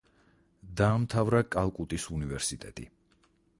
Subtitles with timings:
[0.81, 2.89] დაამთავრა კალკუტის უნივერსიტეტი.